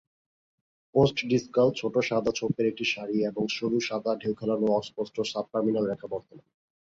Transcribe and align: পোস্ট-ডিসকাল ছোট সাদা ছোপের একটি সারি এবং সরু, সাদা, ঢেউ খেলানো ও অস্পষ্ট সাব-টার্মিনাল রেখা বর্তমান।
পোস্ট-ডিসকাল 0.95 1.67
ছোট 1.75 1.93
সাদা 2.09 2.31
ছোপের 2.35 2.65
একটি 2.67 2.85
সারি 2.85 3.17
এবং 3.25 3.43
সরু, 3.49 3.77
সাদা, 3.81 4.11
ঢেউ 4.15 4.33
খেলানো 4.35 4.65
ও 4.67 4.77
অস্পষ্ট 4.81 5.15
সাব-টার্মিনাল 5.31 5.85
রেখা 5.87 6.07
বর্তমান। 6.07 6.45